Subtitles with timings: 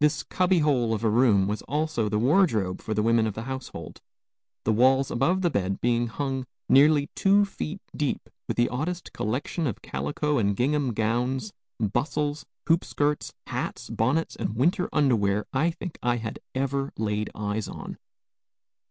[0.00, 3.44] This cubby hole of a room was also the wardrobe for the women of the
[3.44, 4.02] household,
[4.64, 9.66] the walls above the bed being hung nearly two feet deep with the oddest collection
[9.66, 16.16] of calico and gingham gowns, bustles, hoopskirts, hats, bonnets, and winter underwear I think I
[16.18, 17.96] had ever laid eyes on.